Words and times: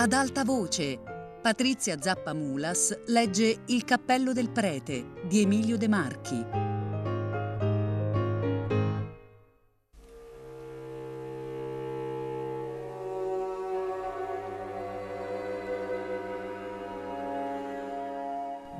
Ad 0.00 0.12
alta 0.12 0.44
voce, 0.44 0.96
Patrizia 1.42 2.00
Zappa 2.00 2.32
Mulas 2.32 2.96
legge 3.06 3.62
Il 3.66 3.82
cappello 3.82 4.32
del 4.32 4.48
prete 4.48 5.04
di 5.26 5.40
Emilio 5.40 5.76
De 5.76 5.88
Marchi. 5.88 6.36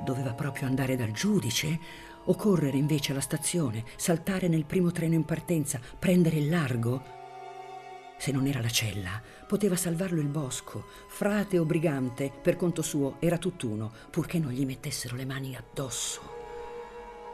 Doveva 0.05 0.33
proprio 0.33 0.67
andare 0.67 0.95
dal 0.95 1.11
giudice 1.11 1.79
o 2.23 2.35
correre 2.35 2.77
invece 2.77 3.11
alla 3.11 3.19
stazione, 3.19 3.83
saltare 3.97 4.47
nel 4.47 4.63
primo 4.63 4.91
treno 4.91 5.15
in 5.15 5.25
partenza, 5.25 5.81
prendere 5.99 6.37
il 6.37 6.49
largo? 6.49 7.18
Se 8.19 8.33
non 8.33 8.47
era 8.47 8.59
la 8.59 8.67
cella, 8.67 9.21
poteva 9.47 9.77
salvarlo 9.77 10.19
il 10.19 10.27
bosco. 10.27 10.83
Frate 11.07 11.57
o 11.57 11.63
brigante, 11.63 12.29
per 12.29 12.57
conto 12.57 12.81
suo, 12.81 13.15
era 13.19 13.37
tutt'uno, 13.37 13.93
purché 14.09 14.39
non 14.39 14.51
gli 14.51 14.65
mettessero 14.65 15.15
le 15.15 15.23
mani 15.23 15.55
addosso. 15.55 16.35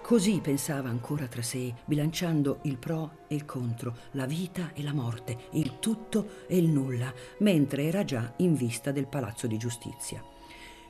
Così 0.04 0.42
pensava 0.42 0.88
ancora 0.90 1.26
tra 1.26 1.42
sé, 1.42 1.74
bilanciando 1.86 2.60
il 2.66 2.78
pro 2.78 3.22
e 3.28 3.34
il 3.34 3.46
contro, 3.46 3.96
la 4.12 4.28
vita 4.28 4.74
e 4.74 4.84
la 4.84 4.94
morte, 4.94 5.36
il 5.54 5.80
tutto 5.80 6.46
e 6.46 6.56
il 6.56 6.70
nulla, 6.70 7.12
mentre 7.40 7.86
era 7.86 8.06
già 8.06 8.34
in 8.38 8.54
vista 8.54 8.92
del 8.92 9.08
palazzo 9.08 9.48
di 9.48 9.58
giustizia. 9.58 10.24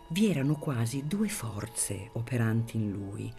Vi 0.10 0.30
erano 0.30 0.58
quasi 0.58 1.08
due 1.08 1.30
forze 1.30 2.10
operanti 2.12 2.76
in 2.76 2.92
lui, 2.92 3.34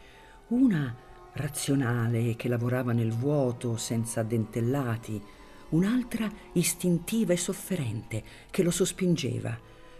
una 0.48 0.96
razionale 1.34 2.34
che 2.34 2.48
lavorava 2.48 2.92
nel 2.92 3.12
vuoto 3.12 3.76
senza 3.76 4.22
dentellati, 4.22 5.22
un'altra 5.70 6.30
istintiva 6.52 7.32
e 7.32 7.36
sofferente 7.36 8.22
che 8.50 8.62
lo 8.62 8.70
sospingeva. 8.70 9.58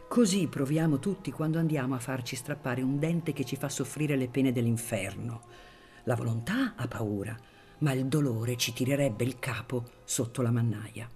Così 0.09 0.47
proviamo 0.47 0.99
tutti 0.99 1.31
quando 1.31 1.59
andiamo 1.59 1.95
a 1.95 1.99
farci 1.99 2.37
strappare 2.37 2.83
un 2.83 2.99
dente 2.99 3.33
che 3.33 3.45
ci 3.45 3.57
fa 3.57 3.69
soffrire 3.69 4.17
le 4.17 4.29
pene 4.29 4.53
dell'inferno. 4.53 5.43
La 6.05 6.15
volontà 6.15 6.75
ha 6.77 6.87
paura, 6.87 7.37
ma 7.79 7.93
il 7.93 8.07
dolore 8.07 8.57
ci 8.57 8.73
tirerebbe 8.73 9.25
il 9.25 9.39
capo 9.39 9.91
sotto 10.05 10.43
la 10.43 10.53
mannaia. 10.53 11.11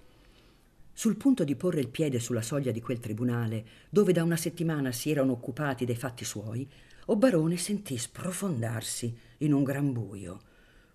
Sul 0.92 1.16
punto 1.16 1.44
di 1.44 1.54
porre 1.56 1.80
il 1.80 1.88
piede 1.88 2.18
sulla 2.18 2.42
soglia 2.42 2.72
di 2.72 2.80
quel 2.80 2.98
tribunale, 2.98 3.64
dove 3.88 4.12
da 4.12 4.22
una 4.22 4.36
settimana 4.36 4.92
si 4.92 5.10
erano 5.10 5.32
occupati 5.32 5.84
dei 5.84 5.96
fatti 5.96 6.24
suoi, 6.24 6.68
Obarone 7.06 7.56
sentì 7.56 7.96
sprofondarsi 7.96 9.16
in 9.38 9.52
un 9.52 9.62
gran 9.62 9.92
buio. 9.92 10.40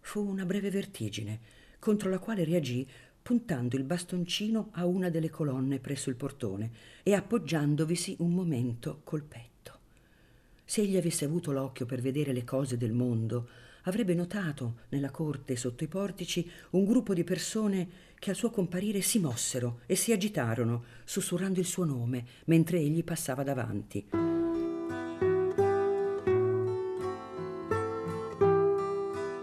Fu 0.02 0.22
una 0.22 0.46
breve 0.46 0.70
vertigine, 0.70 1.40
contro 1.80 2.10
la 2.10 2.20
quale 2.20 2.44
reagì 2.44 2.88
puntando 3.26 3.76
il 3.76 3.84
bastoncino 3.84 4.70
a 4.74 4.86
una 4.86 5.10
delle 5.10 5.32
colonne 5.32 5.80
presso 5.80 6.12
il 6.12 6.16
portone 6.16 6.70
e 7.02 7.16
appoggiandovisi 7.16 8.18
un 8.20 8.30
momento 8.30 9.02
col 9.04 9.24
petto. 9.24 9.80
Se 10.64 10.82
egli 10.82 10.96
avesse 10.96 11.26
avuto 11.26 11.52
l'occhio 11.52 11.88
per 11.88 12.02
vedere 12.02 12.34
le 12.34 12.44
cose 12.44 12.78
del 12.78 12.92
mondo, 12.92 13.48
avrebbe 13.86 14.14
notato 14.14 14.82
nella 14.90 15.10
corte 15.10 15.56
sotto 15.56 15.84
i 15.84 15.88
portici 15.88 16.48
un 16.72 16.86
gruppo 16.86 17.16
di 17.16 17.24
persone 17.24 17.88
che 18.20 18.30
al 18.30 18.36
suo 18.36 18.52
comparire 18.52 19.02
si 19.02 19.18
mossero 19.18 19.80
e 19.88 19.96
si 19.96 20.12
agitarono, 20.12 20.84
sussurrando 21.04 21.60
il 21.60 21.66
suo 21.66 21.84
nome 21.84 22.26
mentre 22.46 22.78
egli 22.78 23.04
passava 23.04 23.42
davanti. 23.42 24.45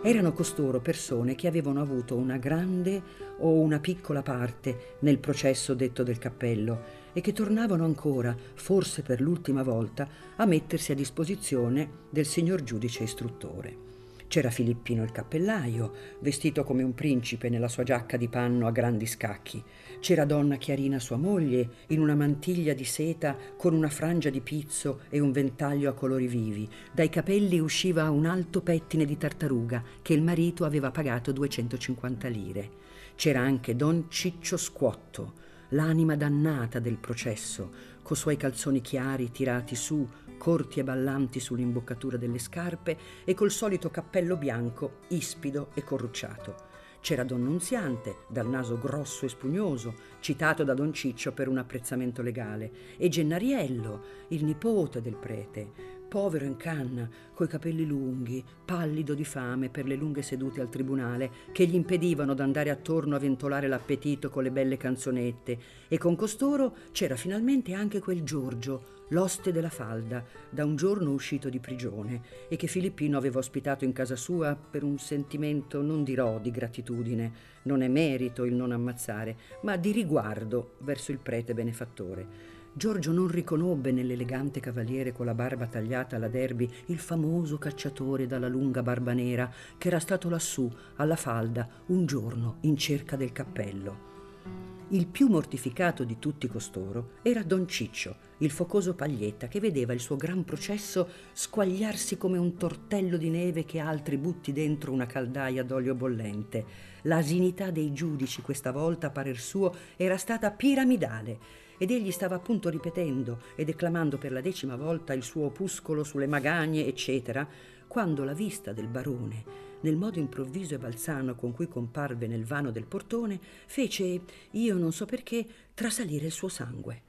Erano 0.05 0.33
costoro 0.33 0.81
persone 0.81 1.37
che 1.37 1.47
avevano 1.47 1.81
avuto 1.81 2.17
una 2.17 2.37
grande 2.37 3.01
o 3.39 3.61
una 3.61 3.79
piccola 3.79 4.21
parte 4.21 4.97
nel 5.01 5.19
processo 5.19 5.75
detto 5.75 6.03
del 6.03 6.19
cappello 6.19 7.01
e 7.13 7.21
che 7.21 7.33
tornavano 7.33 7.85
ancora, 7.85 8.37
forse 8.55 9.03
per 9.03 9.21
l'ultima 9.21 9.63
volta, 9.63 10.09
a 10.35 10.45
mettersi 10.45 10.91
a 10.91 10.97
disposizione 10.97 11.89
del 12.11 12.27
signor 12.27 12.65
giudice 12.65 13.05
istruttore. 13.05 13.91
C'era 14.27 14.51
Filippino 14.51 15.05
il 15.05 15.13
cappellaio, 15.13 15.93
vestito 16.19 16.65
come 16.65 16.83
un 16.83 16.95
principe 16.95 17.49
nella 17.49 17.69
sua 17.69 17.85
giacca 17.85 18.17
di 18.17 18.27
panno 18.27 18.67
a 18.67 18.73
grandi 18.73 19.07
scacchi. 19.07 19.63
C'era 20.03 20.25
donna 20.25 20.57
Chiarina 20.57 20.99
sua 20.99 21.17
moglie, 21.17 21.69
in 21.91 22.01
una 22.01 22.17
mantiglia 22.17 22.75
di 22.75 22.83
seta 22.83 23.37
con 23.57 23.73
una 23.73 23.89
frangia 23.89 24.31
di 24.31 24.41
pizzo 24.41 25.03
e 25.09 25.21
un 25.21 25.31
ventaglio 25.31 25.89
a 25.89 25.93
colori 25.93 26.27
vivi. 26.27 26.69
Dai 26.93 27.09
capelli 27.09 27.61
usciva 27.61 28.11
un 28.11 28.27
alto 28.27 28.63
pettine 28.63 29.05
di 29.05 29.17
tartaruga 29.17 29.81
che 30.03 30.13
il 30.13 30.21
marito 30.21 30.65
aveva 30.65 30.91
pagato 30.91 31.31
250 31.31 32.27
lire. 32.27 32.71
C'era 33.15 33.43
anche 33.43 33.77
don 33.77 34.07
Ciccio 34.09 34.57
Squotto, 34.57 35.35
l'anima 35.69 36.17
dannata 36.17 36.81
del 36.81 36.99
processo, 36.99 37.71
coi 38.03 38.17
suoi 38.17 38.37
calzoni 38.37 38.81
chiari 38.81 39.31
tirati 39.31 39.77
su, 39.77 40.05
corti 40.37 40.81
e 40.81 40.83
ballanti 40.83 41.39
sull'imboccatura 41.39 42.17
delle 42.17 42.41
scarpe 42.41 42.99
e 43.23 43.35
col 43.35 43.53
solito 43.53 43.89
cappello 43.89 44.37
bianco, 44.37 44.99
ispido 45.11 45.71
e 45.75 45.85
corrucciato. 45.85 46.72
C'era 47.03 47.25
Don 47.25 47.43
Nunziante, 47.43 48.19
dal 48.29 48.49
naso 48.49 48.79
grosso 48.79 49.27
e 49.27 49.29
spugnoso, 49.29 49.93
citato 50.21 50.63
da 50.63 50.73
Don 50.73 50.93
Ciccio 50.93 51.33
per 51.33 51.49
un 51.49 51.59
apprezzamento 51.59 52.23
legale, 52.23 52.71
e 52.97 53.09
Gennariello, 53.09 54.03
il 54.29 54.45
nipote 54.45 55.03
del 55.03 55.17
prete, 55.17 55.69
povero 56.09 56.45
in 56.45 56.57
canna, 56.57 57.11
coi 57.35 57.49
capelli 57.49 57.85
lunghi, 57.85 58.45
pallido 58.65 59.15
di 59.15 59.25
fame 59.25 59.69
per 59.69 59.85
le 59.87 59.97
lunghe 59.97 60.23
sedute 60.23 60.61
al 60.61 60.69
tribunale 60.69 61.31
che 61.51 61.67
gli 61.67 61.75
impedivano 61.75 62.35
d'andare 62.35 62.71
attorno 62.71 63.17
a 63.17 63.19
ventolare 63.19 63.67
l'appetito 63.67 64.31
con 64.31 64.45
le 64.45 64.53
belle 64.53 64.77
canzonette, 64.77 65.59
e 65.89 65.99
con 65.99 66.15
costoro 66.15 66.73
c'era 66.93 67.17
finalmente 67.17 67.73
anche 67.73 67.99
quel 67.99 68.23
Giorgio, 68.23 69.01
l'oste 69.13 69.53
della 69.53 69.71
falda, 69.71 70.25
da 70.51 70.65
un 70.65 70.77
giorno 70.77 71.13
uscito 71.13 71.49
di 71.49 71.61
prigione, 71.61 72.21
e 72.49 72.57
che 72.57 72.67
Filippino 72.67 73.17
aveva 73.17 73.39
ospitato 73.39 73.85
in 73.85 73.93
casa 73.93 74.17
sua 74.17 74.57
per 74.57 74.83
un 74.83 74.99
sentimento, 74.99 75.81
non 75.81 76.03
dirò 76.03 76.39
di 76.39 76.51
gratitudine, 76.51 77.33
non 77.63 77.83
è 77.83 77.89
merito 77.89 78.45
il 78.45 78.55
non 78.55 78.73
ammazzare, 78.73 79.37
ma 79.63 79.77
di 79.77 79.93
riguardo 79.93 80.75
verso 80.79 81.13
il 81.13 81.19
prete 81.19 81.55
benefattore. 81.55 82.51
Giorgio 82.75 83.13
non 83.13 83.29
riconobbe 83.29 83.93
nell'elegante 83.93 84.59
cavaliere 84.59 85.13
con 85.13 85.27
la 85.27 85.35
barba 85.35 85.67
tagliata 85.67 86.17
alla 86.17 86.29
derby 86.29 86.67
il 86.87 86.99
famoso 86.99 87.59
cacciatore 87.59 88.27
dalla 88.27 88.49
lunga 88.49 88.83
barba 88.83 89.13
nera 89.13 89.53
che 89.77 89.89
era 89.89 90.01
stato 90.01 90.31
lassù, 90.31 90.73
alla 90.97 91.17
falda, 91.17 91.69
un 91.89 92.07
giorno 92.07 92.57
in 92.63 92.79
cerca 92.79 93.17
del 93.17 93.33
cappello. 93.33 94.82
Il 94.93 95.07
più 95.07 95.29
mortificato 95.29 96.05
di 96.05 96.19
tutti 96.19 96.47
costoro 96.49 97.13
era 97.23 97.43
Don 97.43 97.67
Ciccio, 97.67 98.15
il 98.39 98.51
focoso 98.51 98.93
paglietta, 98.95 99.49
che 99.49 99.59
vedeva 99.59 99.95
il 99.95 100.01
suo 100.01 100.17
gran 100.17 100.45
processo 100.45 101.09
squagliarsi 101.33 102.19
come 102.19 102.37
un 102.37 102.59
tortello 102.59 103.17
di 103.17 103.31
neve 103.31 103.65
che 103.65 103.79
altri 103.79 104.19
butti 104.19 104.53
dentro 104.53 104.93
una 104.93 105.07
caldaia 105.07 105.65
d'olio 105.65 105.95
bollente. 105.95 106.67
L'asinità 107.05 107.71
dei 107.71 107.95
giudici 107.95 108.43
questa 108.43 108.71
volta, 108.71 109.07
a 109.07 109.11
parer 109.11 109.39
suo, 109.39 109.75
era 109.97 110.19
stata 110.19 110.51
piramidale 110.51 111.39
ed 111.79 111.91
egli 111.91 112.11
stava 112.11 112.35
appunto 112.35 112.69
ripetendo 112.69 113.41
e 113.57 113.65
declamando 113.65 114.19
per 114.19 114.31
la 114.31 114.43
decima 114.43 114.77
volta 114.77 115.15
il 115.15 115.23
suo 115.23 115.47
opuscolo 115.47 116.05
sulle 116.05 116.27
magagne, 116.27 116.85
eccetera, 116.85 117.49
quando 117.89 118.25
la 118.25 118.35
vista 118.35 118.75
del 118.75 118.89
barone, 118.89 119.71
nel 119.83 119.97
modo 119.97 120.19
improvviso 120.19 120.75
e 120.75 120.79
balzano 120.79 121.35
con 121.35 121.53
cui 121.53 121.69
comparve 121.69 122.27
nel 122.27 122.45
vano 122.45 122.71
del 122.71 122.87
portone, 122.87 123.39
fece, 123.67 124.21
io 124.51 124.77
non 124.77 124.93
so 124.93 125.05
perché, 125.05 125.47
trasalire 125.75 126.27
il 126.27 126.33
suo 126.33 126.49
sangue. 126.49 127.03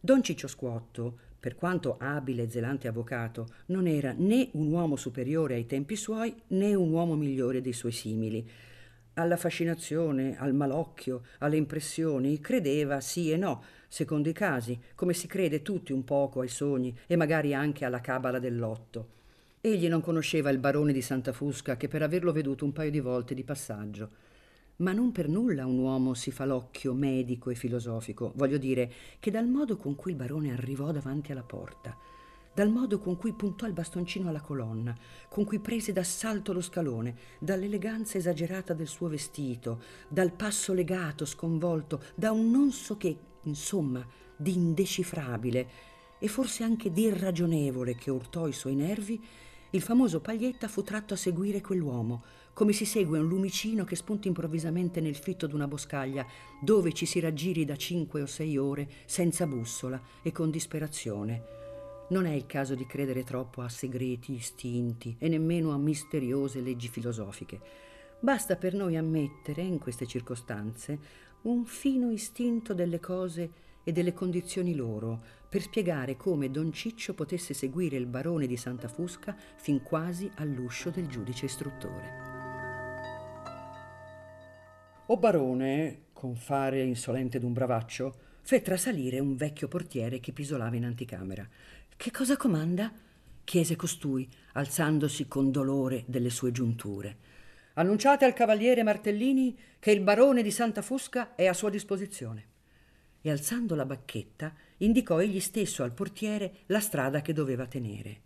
Don 0.00 0.22
Ciccio 0.22 0.46
Squotto, 0.46 1.18
per 1.40 1.54
quanto 1.54 1.96
abile 1.98 2.44
e 2.44 2.50
zelante 2.50 2.88
avvocato, 2.88 3.46
non 3.66 3.86
era 3.86 4.12
né 4.16 4.48
un 4.52 4.70
uomo 4.72 4.96
superiore 4.96 5.54
ai 5.54 5.66
tempi 5.66 5.96
suoi 5.96 6.34
né 6.48 6.74
un 6.74 6.90
uomo 6.90 7.14
migliore 7.14 7.60
dei 7.60 7.72
suoi 7.72 7.92
simili. 7.92 8.48
Alla 9.14 9.36
fascinazione, 9.36 10.36
al 10.38 10.54
malocchio, 10.54 11.22
alle 11.38 11.56
impressioni 11.56 12.40
credeva 12.40 13.00
sì 13.00 13.30
e 13.30 13.36
no, 13.36 13.62
secondo 13.88 14.28
i 14.28 14.32
casi, 14.32 14.78
come 14.94 15.12
si 15.12 15.26
crede 15.26 15.62
tutti 15.62 15.92
un 15.92 16.04
poco 16.04 16.40
ai 16.40 16.48
sogni 16.48 16.96
e 17.06 17.16
magari 17.16 17.54
anche 17.54 17.84
alla 17.84 18.00
cabala 18.00 18.38
dell'otto. 18.38 19.16
Egli 19.60 19.88
non 19.88 20.00
conosceva 20.00 20.50
il 20.50 20.58
barone 20.58 20.92
di 20.92 21.02
Santa 21.02 21.32
Fusca 21.32 21.76
che 21.76 21.88
per 21.88 22.02
averlo 22.02 22.30
veduto 22.30 22.64
un 22.64 22.72
paio 22.72 22.92
di 22.92 23.00
volte 23.00 23.34
di 23.34 23.42
passaggio. 23.42 24.10
Ma 24.76 24.92
non 24.92 25.10
per 25.10 25.28
nulla 25.28 25.66
un 25.66 25.78
uomo 25.78 26.14
si 26.14 26.30
fa 26.30 26.44
l'occhio 26.44 26.94
medico 26.94 27.50
e 27.50 27.56
filosofico, 27.56 28.30
voglio 28.36 28.56
dire 28.56 28.92
che 29.18 29.32
dal 29.32 29.48
modo 29.48 29.76
con 29.76 29.96
cui 29.96 30.12
il 30.12 30.16
barone 30.16 30.52
arrivò 30.52 30.92
davanti 30.92 31.32
alla 31.32 31.42
porta, 31.42 31.96
dal 32.54 32.70
modo 32.70 33.00
con 33.00 33.16
cui 33.16 33.32
puntò 33.32 33.66
il 33.66 33.72
bastoncino 33.72 34.28
alla 34.28 34.40
colonna, 34.40 34.96
con 35.28 35.44
cui 35.44 35.58
prese 35.58 35.92
d'assalto 35.92 36.52
lo 36.52 36.60
scalone, 36.60 37.16
dall'eleganza 37.40 38.16
esagerata 38.16 38.74
del 38.74 38.86
suo 38.86 39.08
vestito, 39.08 39.82
dal 40.06 40.30
passo 40.30 40.72
legato, 40.72 41.24
sconvolto, 41.24 42.00
da 42.14 42.30
un 42.30 42.48
non 42.48 42.70
so 42.70 42.96
che 42.96 43.16
insomma, 43.42 44.06
di 44.36 44.54
indecifrabile 44.54 45.68
e 46.20 46.28
forse 46.28 46.62
anche 46.62 46.92
di 46.92 47.02
irragionevole 47.02 47.96
che 47.96 48.12
urtò 48.12 48.46
i 48.46 48.52
suoi 48.52 48.76
nervi, 48.76 49.20
il 49.70 49.82
famoso 49.82 50.20
Paglietta 50.20 50.66
fu 50.66 50.82
tratto 50.82 51.14
a 51.14 51.16
seguire 51.16 51.60
quell'uomo, 51.60 52.22
come 52.54 52.72
si 52.72 52.84
segue 52.84 53.18
un 53.18 53.28
lumicino 53.28 53.84
che 53.84 53.96
spunta 53.96 54.26
improvvisamente 54.26 55.00
nel 55.00 55.14
fitto 55.14 55.46
d'una 55.46 55.68
boscaglia, 55.68 56.26
dove 56.60 56.92
ci 56.92 57.06
si 57.06 57.20
raggiri 57.20 57.64
da 57.64 57.76
cinque 57.76 58.22
o 58.22 58.26
sei 58.26 58.56
ore 58.56 58.88
senza 59.04 59.46
bussola 59.46 60.00
e 60.22 60.32
con 60.32 60.50
disperazione. 60.50 61.56
Non 62.08 62.24
è 62.24 62.32
il 62.32 62.46
caso 62.46 62.74
di 62.74 62.86
credere 62.86 63.22
troppo 63.22 63.60
a 63.60 63.68
segreti 63.68 64.32
istinti 64.32 65.16
e 65.18 65.28
nemmeno 65.28 65.72
a 65.72 65.76
misteriose 65.76 66.60
leggi 66.60 66.88
filosofiche. 66.88 67.60
Basta 68.20 68.56
per 68.56 68.72
noi 68.72 68.96
ammettere, 68.96 69.60
in 69.60 69.78
queste 69.78 70.06
circostanze, 70.06 70.98
un 71.42 71.66
fino 71.66 72.10
istinto 72.10 72.72
delle 72.72 72.98
cose 72.98 73.50
e 73.88 73.92
delle 73.92 74.12
condizioni 74.12 74.74
loro, 74.74 75.18
per 75.48 75.62
spiegare 75.62 76.14
come 76.14 76.50
Don 76.50 76.70
Ciccio 76.74 77.14
potesse 77.14 77.54
seguire 77.54 77.96
il 77.96 78.04
barone 78.04 78.46
di 78.46 78.58
Santa 78.58 78.86
Fusca 78.86 79.34
fin 79.56 79.82
quasi 79.82 80.30
all'uscio 80.34 80.90
del 80.90 81.06
giudice 81.06 81.46
istruttore. 81.46 82.12
O 85.06 85.16
barone, 85.16 86.02
con 86.12 86.36
fare 86.36 86.82
insolente 86.82 87.38
d'un 87.38 87.54
bravaccio, 87.54 88.14
fe 88.42 88.60
trasalire 88.60 89.20
un 89.20 89.36
vecchio 89.36 89.68
portiere 89.68 90.20
che 90.20 90.32
pisolava 90.32 90.76
in 90.76 90.84
anticamera. 90.84 91.48
Che 91.96 92.10
cosa 92.10 92.36
comanda? 92.36 92.92
chiese 93.42 93.74
costui, 93.74 94.28
alzandosi 94.52 95.26
con 95.28 95.50
dolore 95.50 96.04
delle 96.06 96.28
sue 96.28 96.52
giunture. 96.52 97.16
Annunciate 97.72 98.26
al 98.26 98.34
cavaliere 98.34 98.82
Martellini 98.82 99.58
che 99.78 99.92
il 99.92 100.02
barone 100.02 100.42
di 100.42 100.50
Santa 100.50 100.82
Fusca 100.82 101.34
è 101.34 101.46
a 101.46 101.54
sua 101.54 101.70
disposizione. 101.70 102.56
E 103.28 103.30
alzando 103.30 103.74
la 103.74 103.84
bacchetta, 103.84 104.54
indicò 104.78 105.20
egli 105.20 105.38
stesso 105.38 105.82
al 105.82 105.92
portiere 105.92 106.60
la 106.68 106.80
strada 106.80 107.20
che 107.20 107.34
doveva 107.34 107.66
tenere. 107.66 108.20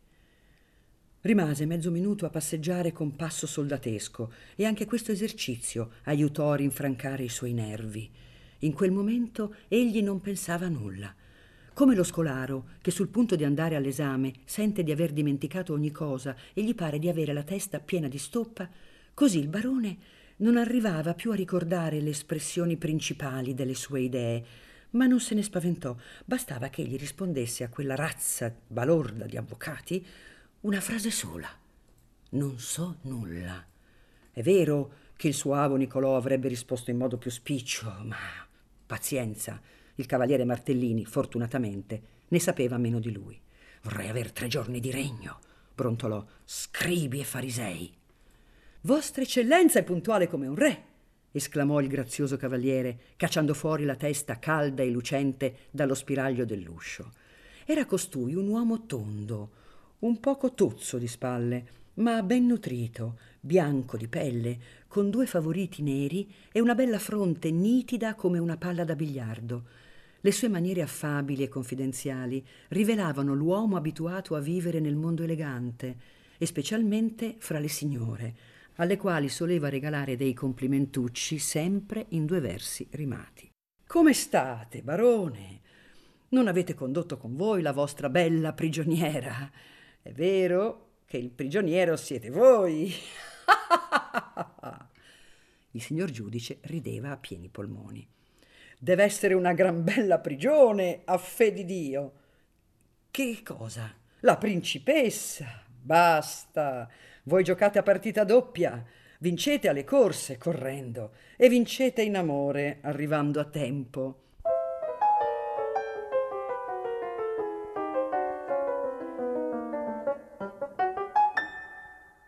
Rimase 1.22 1.66
mezzo 1.66 1.90
minuto 1.90 2.24
a 2.24 2.30
passeggiare 2.30 2.92
con 2.92 3.16
passo 3.16 3.48
soldatesco 3.48 4.32
e 4.54 4.64
anche 4.64 4.84
questo 4.84 5.10
esercizio 5.10 5.94
aiutò 6.04 6.52
a 6.52 6.54
rinfrancare 6.54 7.24
i 7.24 7.28
suoi 7.28 7.52
nervi. 7.52 8.08
In 8.60 8.72
quel 8.74 8.92
momento 8.92 9.56
egli 9.66 10.00
non 10.02 10.20
pensava 10.20 10.66
a 10.66 10.68
nulla. 10.68 11.12
Come 11.74 11.96
lo 11.96 12.04
scolaro, 12.04 12.66
che 12.80 12.92
sul 12.92 13.08
punto 13.08 13.34
di 13.34 13.42
andare 13.42 13.74
all'esame 13.74 14.34
sente 14.44 14.84
di 14.84 14.92
aver 14.92 15.10
dimenticato 15.10 15.72
ogni 15.72 15.90
cosa 15.90 16.36
e 16.54 16.62
gli 16.62 16.76
pare 16.76 17.00
di 17.00 17.08
avere 17.08 17.32
la 17.32 17.42
testa 17.42 17.80
piena 17.80 18.06
di 18.06 18.18
stoppa, 18.18 18.70
così 19.14 19.40
il 19.40 19.48
barone 19.48 19.98
non 20.36 20.56
arrivava 20.56 21.14
più 21.14 21.32
a 21.32 21.34
ricordare 21.34 22.00
le 22.00 22.10
espressioni 22.10 22.76
principali 22.76 23.52
delle 23.52 23.74
sue 23.74 24.02
idee, 24.02 24.70
ma 24.92 25.06
non 25.06 25.20
se 25.20 25.34
ne 25.34 25.42
spaventò. 25.42 25.96
Bastava 26.24 26.68
che 26.68 26.82
egli 26.82 26.96
rispondesse 26.96 27.64
a 27.64 27.68
quella 27.68 27.94
razza 27.94 28.54
balorda 28.66 29.26
di 29.26 29.36
avvocati 29.36 30.04
una 30.60 30.80
frase 30.80 31.10
sola. 31.10 31.48
Non 32.30 32.58
so 32.58 32.96
nulla. 33.02 33.64
È 34.30 34.42
vero 34.42 34.92
che 35.16 35.28
il 35.28 35.34
suo 35.34 35.54
avo 35.54 35.76
Nicolò 35.76 36.16
avrebbe 36.16 36.48
risposto 36.48 36.90
in 36.90 36.96
modo 36.96 37.18
più 37.18 37.30
spiccio, 37.30 37.94
ma 38.04 38.16
pazienza. 38.86 39.60
Il 39.96 40.06
cavaliere 40.06 40.44
Martellini, 40.44 41.04
fortunatamente, 41.04 42.02
ne 42.28 42.38
sapeva 42.40 42.78
meno 42.78 42.98
di 42.98 43.12
lui. 43.12 43.38
Vorrei 43.82 44.08
aver 44.08 44.32
tre 44.32 44.48
giorni 44.48 44.80
di 44.80 44.90
regno, 44.90 45.40
brontolò, 45.74 46.24
scribi 46.44 47.20
e 47.20 47.24
farisei. 47.24 47.94
Vostra 48.82 49.22
eccellenza 49.22 49.78
è 49.78 49.84
puntuale 49.84 50.28
come 50.28 50.46
un 50.46 50.54
re, 50.54 50.84
esclamò 51.32 51.80
il 51.80 51.88
grazioso 51.88 52.36
cavaliere, 52.36 52.98
cacciando 53.16 53.54
fuori 53.54 53.84
la 53.84 53.96
testa 53.96 54.38
calda 54.38 54.82
e 54.82 54.90
lucente 54.90 55.56
dallo 55.70 55.94
spiraglio 55.94 56.44
dell'uscio. 56.44 57.12
Era 57.64 57.86
costui 57.86 58.34
un 58.34 58.48
uomo 58.48 58.86
tondo, 58.86 59.50
un 60.00 60.20
poco 60.20 60.52
tozzo 60.52 60.98
di 60.98 61.08
spalle, 61.08 61.80
ma 61.94 62.22
ben 62.22 62.46
nutrito, 62.46 63.18
bianco 63.40 63.96
di 63.96 64.08
pelle, 64.08 64.58
con 64.88 65.10
due 65.10 65.26
favoriti 65.26 65.82
neri 65.82 66.32
e 66.50 66.60
una 66.60 66.74
bella 66.74 66.98
fronte 66.98 67.50
nitida 67.50 68.14
come 68.14 68.38
una 68.38 68.56
palla 68.56 68.84
da 68.84 68.94
biliardo. 68.94 69.64
Le 70.20 70.32
sue 70.32 70.48
maniere 70.48 70.82
affabili 70.82 71.42
e 71.42 71.48
confidenziali 71.48 72.44
rivelavano 72.68 73.34
l'uomo 73.34 73.76
abituato 73.76 74.36
a 74.36 74.40
vivere 74.40 74.80
nel 74.80 74.94
mondo 74.94 75.22
elegante, 75.22 76.20
e 76.38 76.46
specialmente 76.46 77.36
fra 77.38 77.60
le 77.60 77.68
signore, 77.68 78.34
alle 78.76 78.96
quali 78.96 79.28
soleva 79.28 79.68
regalare 79.68 80.16
dei 80.16 80.32
complimentucci 80.32 81.38
sempre 81.38 82.06
in 82.10 82.26
due 82.26 82.40
versi 82.40 82.86
rimati. 82.92 83.50
Come 83.86 84.14
state, 84.14 84.82
barone? 84.82 85.60
Non 86.30 86.48
avete 86.48 86.74
condotto 86.74 87.18
con 87.18 87.36
voi 87.36 87.60
la 87.60 87.72
vostra 87.72 88.08
bella 88.08 88.54
prigioniera? 88.54 89.50
È 90.00 90.10
vero 90.12 90.92
che 91.04 91.18
il 91.18 91.30
prigioniero 91.30 91.96
siete 91.96 92.30
voi. 92.30 92.92
il 95.72 95.82
signor 95.82 96.10
giudice 96.10 96.58
rideva 96.62 97.10
a 97.10 97.18
pieni 97.18 97.48
polmoni. 97.48 98.08
Deve 98.78 99.04
essere 99.04 99.34
una 99.34 99.52
gran 99.52 99.84
bella 99.84 100.18
prigione, 100.18 101.02
a 101.04 101.18
fe 101.18 101.52
di 101.52 101.64
Dio. 101.64 102.12
Che 103.10 103.42
cosa? 103.44 103.94
La 104.20 104.38
principessa. 104.38 105.61
Basta. 105.84 106.88
Voi 107.24 107.42
giocate 107.42 107.80
a 107.80 107.82
partita 107.82 108.22
doppia, 108.22 108.84
vincete 109.18 109.68
alle 109.68 109.82
corse 109.82 110.38
correndo 110.38 111.10
e 111.36 111.48
vincete 111.48 112.02
in 112.02 112.16
amore 112.16 112.78
arrivando 112.82 113.40
a 113.40 113.44
tempo. 113.44 114.16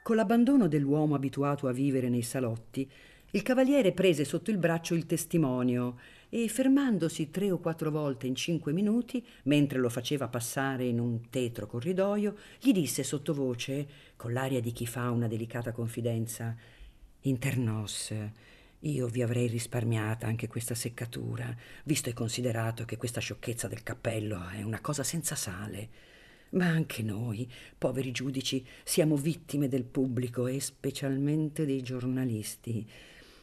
Con 0.03 0.17
l'abbandono 0.17 0.67
dell'uomo 0.67 1.15
abituato 1.15 1.69
a 1.69 1.73
vivere 1.73 2.09
nei 2.09 2.23
salotti, 2.23 2.91
il 3.31 3.43
cavaliere 3.43 3.93
prese 3.93 4.25
sotto 4.25 4.51
il 4.51 4.59
braccio 4.59 4.95
il 4.95 5.07
testimonio 5.07 5.99
e, 6.35 6.49
fermandosi 6.49 7.31
tre 7.31 7.53
o 7.53 7.59
quattro 7.59 7.93
volte 7.93 8.27
in 8.27 8.35
cinque 8.35 8.73
minuti, 8.73 9.25
mentre 9.45 9.79
lo 9.79 9.89
faceva 9.89 10.27
passare 10.27 10.85
in 10.85 10.99
un 10.99 11.31
tetro 11.31 11.69
corridoio, 11.69 12.37
gli 12.59 12.73
disse 12.73 13.05
sottovoce, 13.05 13.87
con 14.17 14.33
l'aria 14.33 14.61
di 14.61 14.73
chi 14.73 14.85
fa 14.85 15.11
una 15.11 15.29
delicata 15.29 15.71
confidenza, 15.71 16.57
Internos, 17.21 18.13
io 18.81 19.07
vi 19.07 19.23
avrei 19.23 19.47
risparmiata 19.47 20.27
anche 20.27 20.49
questa 20.49 20.75
seccatura, 20.75 21.57
visto 21.85 22.09
e 22.09 22.15
considerato 22.15 22.85
che 22.85 22.97
questa 22.97 23.21
sciocchezza 23.21 23.69
del 23.69 23.85
cappello 23.85 24.49
è 24.49 24.63
una 24.63 24.81
cosa 24.81 25.05
senza 25.05 25.37
sale. 25.37 25.89
Ma 26.51 26.67
anche 26.67 27.05
noi, 27.05 27.49
poveri 27.79 28.11
giudici, 28.11 28.67
siamo 28.83 29.17
vittime 29.17 29.69
del 29.69 29.85
pubblico 29.85 30.49
e 30.49 30.59
specialmente 30.59 31.65
dei 31.65 31.81
giornalisti. 31.81 32.85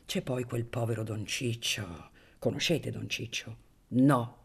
C'è 0.05 0.21
poi 0.21 0.43
quel 0.43 0.65
povero 0.65 1.03
Don 1.03 1.25
Ciccio. 1.25 2.10
Conoscete 2.41 2.89
Don 2.89 3.07
Ciccio? 3.07 3.55
No. 3.89 4.37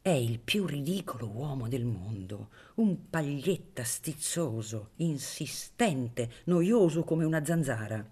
È 0.00 0.08
il 0.08 0.38
più 0.38 0.66
ridicolo 0.66 1.26
uomo 1.26 1.66
del 1.66 1.84
mondo, 1.84 2.50
un 2.76 3.10
paglietta 3.10 3.82
stizzoso, 3.82 4.90
insistente, 4.98 6.30
noioso 6.44 7.02
come 7.02 7.24
una 7.24 7.44
zanzara. 7.44 8.08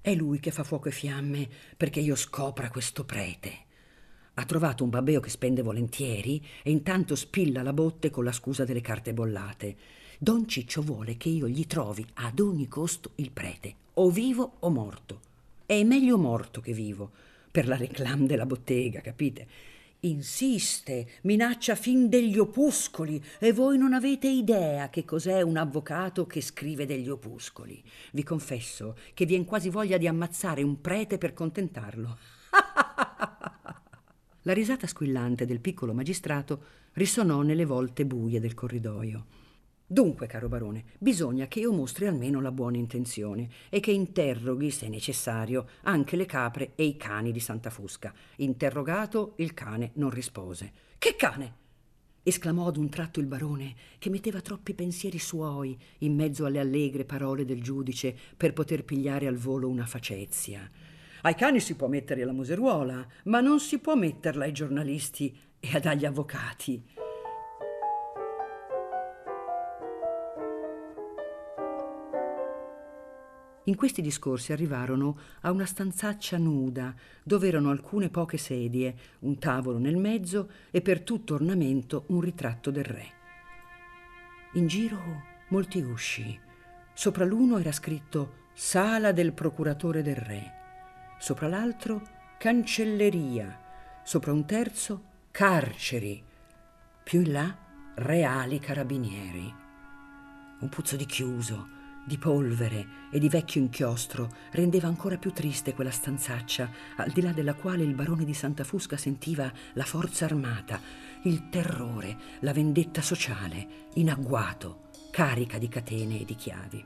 È 0.00 0.14
lui 0.14 0.40
che 0.40 0.50
fa 0.50 0.64
fuoco 0.64 0.88
e 0.88 0.92
fiamme 0.92 1.46
perché 1.76 2.00
io 2.00 2.16
scopra 2.16 2.70
questo 2.70 3.04
prete. 3.04 3.52
Ha 4.32 4.44
trovato 4.46 4.84
un 4.84 4.88
babbeo 4.88 5.20
che 5.20 5.28
spende 5.28 5.60
volentieri 5.60 6.42
e 6.62 6.70
intanto 6.70 7.14
spilla 7.14 7.62
la 7.62 7.74
botte 7.74 8.08
con 8.08 8.24
la 8.24 8.32
scusa 8.32 8.64
delle 8.64 8.80
carte 8.80 9.12
bollate. 9.12 9.76
Don 10.18 10.48
Ciccio 10.48 10.80
vuole 10.80 11.18
che 11.18 11.28
io 11.28 11.46
gli 11.46 11.66
trovi 11.66 12.06
ad 12.14 12.40
ogni 12.40 12.68
costo 12.68 13.10
il 13.16 13.30
prete, 13.32 13.74
o 13.92 14.08
vivo 14.08 14.54
o 14.60 14.70
morto. 14.70 15.20
È 15.66 15.84
meglio 15.84 16.16
morto 16.16 16.62
che 16.62 16.72
vivo, 16.72 17.10
per 17.58 17.66
la 17.66 17.76
reclam 17.76 18.24
della 18.24 18.46
bottega, 18.46 19.00
capite? 19.00 19.44
Insiste, 20.02 21.08
minaccia 21.22 21.74
fin 21.74 22.08
degli 22.08 22.38
opuscoli 22.38 23.20
e 23.40 23.52
voi 23.52 23.76
non 23.76 23.94
avete 23.94 24.28
idea 24.28 24.90
che 24.90 25.04
cos'è 25.04 25.42
un 25.42 25.56
avvocato 25.56 26.24
che 26.24 26.40
scrive 26.40 26.86
degli 26.86 27.08
opuscoli. 27.08 27.82
Vi 28.12 28.22
confesso 28.22 28.96
che 29.12 29.26
vien 29.26 29.44
quasi 29.44 29.70
voglia 29.70 29.96
di 29.96 30.06
ammazzare 30.06 30.62
un 30.62 30.80
prete 30.80 31.18
per 31.18 31.32
contentarlo. 31.32 32.18
La 34.42 34.52
risata 34.52 34.86
squillante 34.86 35.44
del 35.44 35.58
piccolo 35.58 35.92
magistrato 35.92 36.62
risonò 36.92 37.42
nelle 37.42 37.64
volte 37.64 38.06
buie 38.06 38.38
del 38.38 38.54
corridoio. 38.54 39.47
Dunque, 39.90 40.26
caro 40.26 40.48
barone, 40.48 40.84
bisogna 40.98 41.46
che 41.46 41.60
io 41.60 41.72
mostri 41.72 42.06
almeno 42.06 42.42
la 42.42 42.52
buona 42.52 42.76
intenzione 42.76 43.48
e 43.70 43.80
che 43.80 43.90
interroghi, 43.90 44.70
se 44.70 44.86
necessario, 44.86 45.66
anche 45.84 46.14
le 46.14 46.26
capre 46.26 46.72
e 46.74 46.84
i 46.84 46.98
cani 46.98 47.32
di 47.32 47.40
Santa 47.40 47.70
Fusca. 47.70 48.12
Interrogato, 48.36 49.32
il 49.36 49.54
cane 49.54 49.92
non 49.94 50.10
rispose. 50.10 50.72
Che 50.98 51.16
cane? 51.16 51.54
esclamò 52.22 52.66
ad 52.66 52.76
un 52.76 52.90
tratto 52.90 53.18
il 53.18 53.24
barone, 53.24 53.74
che 53.96 54.10
metteva 54.10 54.42
troppi 54.42 54.74
pensieri 54.74 55.18
suoi 55.18 55.74
in 56.00 56.14
mezzo 56.14 56.44
alle 56.44 56.60
allegre 56.60 57.06
parole 57.06 57.46
del 57.46 57.62
giudice 57.62 58.14
per 58.36 58.52
poter 58.52 58.84
pigliare 58.84 59.26
al 59.26 59.36
volo 59.36 59.68
una 59.68 59.86
facezia. 59.86 60.70
Ai 61.22 61.34
cani 61.34 61.60
si 61.60 61.76
può 61.76 61.88
mettere 61.88 62.26
la 62.26 62.32
museruola, 62.32 63.06
ma 63.24 63.40
non 63.40 63.58
si 63.58 63.78
può 63.78 63.94
metterla 63.94 64.44
ai 64.44 64.52
giornalisti 64.52 65.34
e 65.58 65.80
agli 65.82 66.04
avvocati. 66.04 66.97
In 73.68 73.76
questi 73.76 74.00
discorsi 74.00 74.52
arrivarono 74.52 75.18
a 75.42 75.50
una 75.50 75.66
stanzaccia 75.66 76.38
nuda, 76.38 76.94
dove 77.22 77.48
erano 77.48 77.68
alcune 77.68 78.08
poche 78.08 78.38
sedie, 78.38 78.96
un 79.20 79.38
tavolo 79.38 79.76
nel 79.76 79.98
mezzo 79.98 80.48
e 80.70 80.80
per 80.80 81.02
tutto 81.02 81.34
ornamento 81.34 82.04
un 82.06 82.22
ritratto 82.22 82.70
del 82.70 82.84
re. 82.84 83.06
In 84.54 84.66
giro 84.68 84.98
molti 85.48 85.82
usci. 85.82 86.40
Sopra 86.94 87.26
l'uno 87.26 87.58
era 87.58 87.70
scritto 87.70 88.46
Sala 88.54 89.12
del 89.12 89.34
procuratore 89.34 90.02
del 90.02 90.16
re, 90.16 90.52
sopra 91.20 91.46
l'altro 91.46 92.02
Cancelleria, 92.38 94.00
sopra 94.02 94.32
un 94.32 94.46
terzo 94.46 95.02
Carceri, 95.30 96.24
più 97.04 97.20
in 97.20 97.32
là 97.32 97.56
Reali 97.96 98.58
Carabinieri. 98.58 99.54
Un 100.60 100.68
puzzo 100.70 100.96
di 100.96 101.06
chiuso, 101.06 101.76
di 102.08 102.18
polvere 102.18 102.86
e 103.12 103.20
di 103.20 103.28
vecchio 103.28 103.60
inchiostro 103.60 104.28
rendeva 104.52 104.88
ancora 104.88 105.18
più 105.18 105.30
triste 105.30 105.74
quella 105.74 105.90
stanzaccia, 105.90 106.70
al 106.96 107.10
di 107.10 107.20
là 107.20 107.32
della 107.32 107.54
quale 107.54 107.84
il 107.84 107.94
barone 107.94 108.24
di 108.24 108.34
Santa 108.34 108.64
Fusca 108.64 108.96
sentiva 108.96 109.52
la 109.74 109.84
forza 109.84 110.24
armata, 110.24 110.80
il 111.24 111.50
terrore, 111.50 112.16
la 112.40 112.52
vendetta 112.52 113.02
sociale, 113.02 113.86
in 113.94 114.10
agguato, 114.10 114.88
carica 115.12 115.58
di 115.58 115.68
catene 115.68 116.20
e 116.20 116.24
di 116.24 116.34
chiavi. 116.34 116.84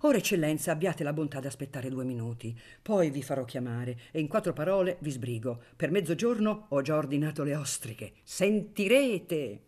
Ora, 0.00 0.18
eccellenza, 0.18 0.72
abbiate 0.72 1.04
la 1.04 1.12
bontà 1.12 1.38
di 1.40 1.46
aspettare 1.46 1.90
due 1.90 2.04
minuti, 2.04 2.58
poi 2.80 3.10
vi 3.10 3.22
farò 3.22 3.44
chiamare 3.44 3.98
e 4.12 4.20
in 4.20 4.28
quattro 4.28 4.52
parole 4.52 4.96
vi 5.00 5.10
sbrigo. 5.10 5.60
Per 5.76 5.90
mezzogiorno 5.90 6.66
ho 6.70 6.80
già 6.80 6.96
ordinato 6.96 7.42
le 7.42 7.54
ostriche. 7.54 8.12
Sentirete! 8.22 9.60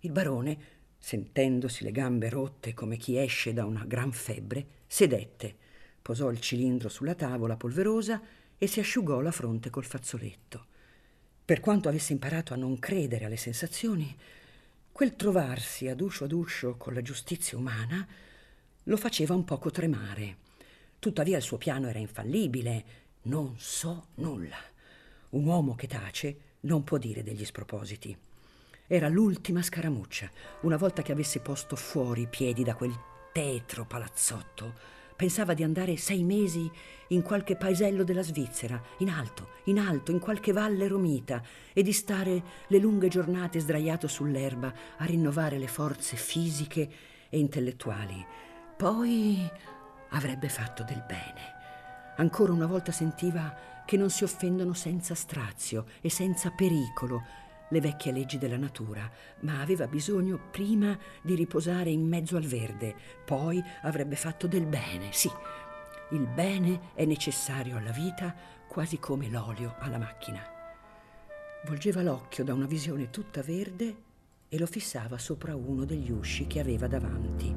Il 0.00 0.12
barone 0.12 0.77
sentendosi 0.98 1.84
le 1.84 1.92
gambe 1.92 2.28
rotte 2.28 2.74
come 2.74 2.96
chi 2.96 3.16
esce 3.16 3.52
da 3.52 3.64
una 3.64 3.84
gran 3.84 4.12
febbre, 4.12 4.66
sedette, 4.86 5.56
posò 6.02 6.30
il 6.30 6.40
cilindro 6.40 6.88
sulla 6.88 7.14
tavola 7.14 7.56
polverosa 7.56 8.20
e 8.58 8.66
si 8.66 8.80
asciugò 8.80 9.20
la 9.20 9.30
fronte 9.30 9.70
col 9.70 9.84
fazzoletto. 9.84 10.66
Per 11.44 11.60
quanto 11.60 11.88
avesse 11.88 12.12
imparato 12.12 12.52
a 12.52 12.56
non 12.56 12.78
credere 12.78 13.24
alle 13.24 13.36
sensazioni, 13.36 14.14
quel 14.92 15.16
trovarsi 15.16 15.88
ad 15.88 16.00
uscio 16.00 16.24
ad 16.24 16.32
uscio 16.32 16.76
con 16.76 16.92
la 16.92 17.02
giustizia 17.02 17.56
umana 17.56 18.06
lo 18.84 18.96
faceva 18.96 19.34
un 19.34 19.44
poco 19.44 19.70
tremare. 19.70 20.36
Tuttavia 20.98 21.36
il 21.36 21.42
suo 21.42 21.56
piano 21.56 21.88
era 21.88 21.98
infallibile. 21.98 22.84
Non 23.22 23.54
so 23.58 24.08
nulla. 24.16 24.58
Un 25.30 25.44
uomo 25.44 25.74
che 25.74 25.86
tace 25.86 26.36
non 26.60 26.82
può 26.84 26.98
dire 26.98 27.22
degli 27.22 27.44
spropositi. 27.44 28.16
Era 28.90 29.08
l'ultima 29.08 29.60
scaramuccia. 29.60 30.30
Una 30.62 30.78
volta 30.78 31.02
che 31.02 31.12
avesse 31.12 31.40
posto 31.40 31.76
fuori 31.76 32.22
i 32.22 32.26
piedi 32.26 32.64
da 32.64 32.74
quel 32.74 32.98
tetro 33.32 33.84
palazzotto, 33.84 34.72
pensava 35.14 35.52
di 35.52 35.62
andare 35.62 35.98
sei 35.98 36.22
mesi 36.22 36.70
in 37.08 37.20
qualche 37.20 37.54
paesello 37.54 38.02
della 38.02 38.22
Svizzera, 38.22 38.82
in 39.00 39.10
alto, 39.10 39.50
in 39.64 39.78
alto, 39.78 40.10
in 40.10 40.18
qualche 40.18 40.52
valle 40.52 40.88
romita, 40.88 41.42
e 41.74 41.82
di 41.82 41.92
stare 41.92 42.42
le 42.68 42.78
lunghe 42.78 43.08
giornate 43.08 43.58
sdraiato 43.58 44.08
sull'erba 44.08 44.72
a 44.96 45.04
rinnovare 45.04 45.58
le 45.58 45.68
forze 45.68 46.16
fisiche 46.16 46.90
e 47.28 47.38
intellettuali. 47.38 48.24
Poi 48.74 49.46
avrebbe 50.10 50.48
fatto 50.48 50.82
del 50.82 51.04
bene. 51.06 51.56
Ancora 52.16 52.52
una 52.52 52.66
volta 52.66 52.90
sentiva 52.90 53.54
che 53.84 53.98
non 53.98 54.08
si 54.08 54.24
offendono 54.24 54.72
senza 54.72 55.14
strazio 55.14 55.84
e 56.00 56.08
senza 56.08 56.50
pericolo 56.50 57.22
le 57.70 57.80
vecchie 57.80 58.12
leggi 58.12 58.38
della 58.38 58.56
natura, 58.56 59.10
ma 59.40 59.60
aveva 59.60 59.86
bisogno 59.86 60.38
prima 60.50 60.96
di 61.22 61.34
riposare 61.34 61.90
in 61.90 62.06
mezzo 62.06 62.36
al 62.36 62.44
verde, 62.44 62.94
poi 63.24 63.62
avrebbe 63.82 64.16
fatto 64.16 64.46
del 64.46 64.66
bene, 64.66 65.12
sì. 65.12 65.30
Il 66.10 66.26
bene 66.26 66.92
è 66.94 67.04
necessario 67.04 67.76
alla 67.76 67.90
vita 67.90 68.34
quasi 68.66 68.98
come 68.98 69.28
l'olio 69.28 69.74
alla 69.78 69.98
macchina. 69.98 70.40
Volgeva 71.66 72.02
l'occhio 72.02 72.44
da 72.44 72.54
una 72.54 72.66
visione 72.66 73.10
tutta 73.10 73.42
verde 73.42 73.96
e 74.48 74.58
lo 74.58 74.66
fissava 74.66 75.18
sopra 75.18 75.54
uno 75.54 75.84
degli 75.84 76.10
usci 76.10 76.46
che 76.46 76.60
aveva 76.60 76.86
davanti. 76.86 77.54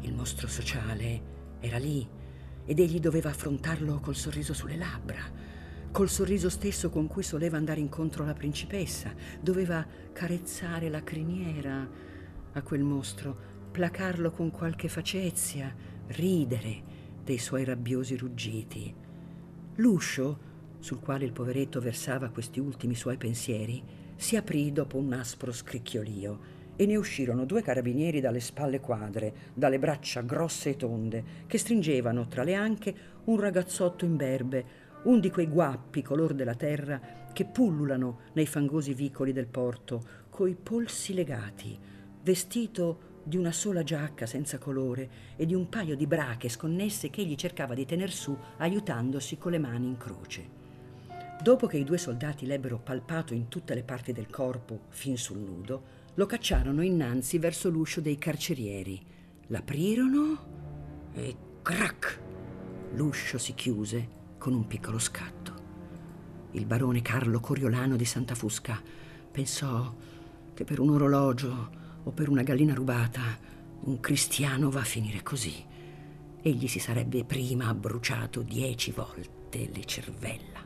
Il 0.00 0.14
mostro 0.14 0.48
sociale 0.48 1.56
era 1.60 1.78
lì 1.78 2.06
ed 2.66 2.78
egli 2.78 3.00
doveva 3.00 3.30
affrontarlo 3.30 4.00
col 4.00 4.14
sorriso 4.14 4.52
sulle 4.52 4.76
labbra 4.76 5.56
col 5.90 6.08
sorriso 6.08 6.48
stesso 6.48 6.90
con 6.90 7.06
cui 7.06 7.22
soleva 7.22 7.56
andare 7.56 7.80
incontro 7.80 8.22
alla 8.22 8.34
principessa. 8.34 9.12
Doveva 9.40 9.86
carezzare 10.12 10.88
la 10.88 11.02
criniera 11.02 11.88
a 12.52 12.62
quel 12.62 12.82
mostro, 12.82 13.36
placarlo 13.70 14.30
con 14.30 14.50
qualche 14.50 14.88
facezia, 14.88 15.74
ridere 16.08 16.82
dei 17.22 17.38
suoi 17.38 17.64
rabbiosi 17.64 18.16
ruggiti. 18.16 18.94
L'uscio, 19.76 20.46
sul 20.78 21.00
quale 21.00 21.24
il 21.24 21.32
poveretto 21.32 21.80
versava 21.80 22.30
questi 22.30 22.60
ultimi 22.60 22.94
suoi 22.94 23.16
pensieri, 23.16 23.82
si 24.16 24.36
aprì 24.36 24.72
dopo 24.72 24.96
un 24.96 25.12
aspro 25.12 25.52
scricchiolio 25.52 26.56
e 26.74 26.86
ne 26.86 26.96
uscirono 26.96 27.44
due 27.44 27.62
carabinieri 27.62 28.20
dalle 28.20 28.40
spalle 28.40 28.80
quadre, 28.80 29.32
dalle 29.54 29.78
braccia 29.78 30.22
grosse 30.22 30.70
e 30.70 30.76
tonde, 30.76 31.24
che 31.46 31.58
stringevano 31.58 32.28
tra 32.28 32.44
le 32.44 32.54
anche 32.54 32.94
un 33.24 33.38
ragazzotto 33.38 34.04
imberbe, 34.04 34.77
un 35.04 35.20
di 35.20 35.30
quei 35.30 35.46
guappi 35.46 36.02
color 36.02 36.34
della 36.34 36.54
terra 36.54 37.00
che 37.32 37.44
pullulano 37.44 38.20
nei 38.32 38.46
fangosi 38.46 38.94
vicoli 38.94 39.32
del 39.32 39.46
porto, 39.46 40.02
coi 40.28 40.54
polsi 40.54 41.14
legati, 41.14 41.78
vestito 42.22 43.06
di 43.22 43.36
una 43.36 43.52
sola 43.52 43.82
giacca 43.82 44.26
senza 44.26 44.58
colore 44.58 45.08
e 45.36 45.46
di 45.46 45.54
un 45.54 45.68
paio 45.68 45.94
di 45.94 46.06
brache 46.06 46.48
sconnesse 46.48 47.10
che 47.10 47.20
egli 47.20 47.36
cercava 47.36 47.74
di 47.74 47.84
tener 47.84 48.10
su 48.10 48.36
aiutandosi 48.56 49.36
con 49.38 49.52
le 49.52 49.58
mani 49.58 49.86
in 49.86 49.96
croce. 49.98 50.56
Dopo 51.40 51.66
che 51.68 51.76
i 51.76 51.84
due 51.84 51.98
soldati 51.98 52.46
l'ebbero 52.46 52.78
palpato 52.78 53.34
in 53.34 53.48
tutte 53.48 53.74
le 53.74 53.84
parti 53.84 54.12
del 54.12 54.28
corpo, 54.28 54.86
fin 54.88 55.16
sul 55.16 55.38
nudo, 55.38 55.96
lo 56.14 56.26
cacciarono 56.26 56.82
innanzi 56.82 57.38
verso 57.38 57.68
l'uscio 57.70 58.00
dei 58.00 58.18
carcerieri. 58.18 59.00
L'aprirono 59.46 61.10
e 61.12 61.36
crac! 61.62 62.20
L'uscio 62.94 63.38
si 63.38 63.54
chiuse 63.54 64.16
con 64.38 64.54
un 64.54 64.66
piccolo 64.66 64.98
scatto. 64.98 65.56
Il 66.52 66.64
barone 66.64 67.02
Carlo 67.02 67.40
Coriolano 67.40 67.96
di 67.96 68.04
Santa 68.04 68.34
Fusca 68.34 68.80
pensò 69.30 69.94
che 70.54 70.64
per 70.64 70.80
un 70.80 70.90
orologio 70.90 71.70
o 72.04 72.10
per 72.10 72.28
una 72.28 72.42
gallina 72.42 72.72
rubata 72.72 73.20
un 73.80 74.00
cristiano 74.00 74.70
va 74.70 74.80
a 74.80 74.84
finire 74.84 75.22
così. 75.22 75.64
Egli 76.40 76.68
si 76.68 76.78
sarebbe 76.78 77.24
prima 77.24 77.74
bruciato 77.74 78.42
dieci 78.42 78.92
volte 78.92 79.70
le 79.72 79.84
cervella. 79.84 80.64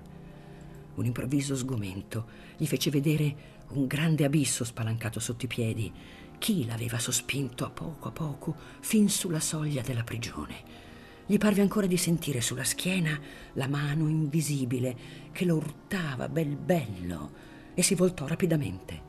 Un 0.94 1.04
improvviso 1.04 1.56
sgomento 1.56 2.26
gli 2.56 2.66
fece 2.66 2.90
vedere 2.90 3.60
un 3.70 3.86
grande 3.86 4.24
abisso 4.24 4.64
spalancato 4.64 5.18
sotto 5.18 5.46
i 5.46 5.48
piedi. 5.48 5.92
Chi 6.38 6.66
l'aveva 6.66 6.98
sospinto 6.98 7.64
a 7.64 7.70
poco 7.70 8.08
a 8.08 8.12
poco 8.12 8.54
fin 8.80 9.08
sulla 9.08 9.40
soglia 9.40 9.82
della 9.82 10.04
prigione? 10.04 10.90
Gli 11.32 11.38
parve 11.38 11.62
ancora 11.62 11.86
di 11.86 11.96
sentire 11.96 12.42
sulla 12.42 12.62
schiena 12.62 13.18
la 13.54 13.66
mano 13.66 14.06
invisibile 14.06 14.94
che 15.32 15.46
lo 15.46 15.54
urtava 15.54 16.28
bel 16.28 16.56
bello 16.56 17.30
e 17.72 17.82
si 17.82 17.94
voltò 17.94 18.26
rapidamente. 18.26 19.00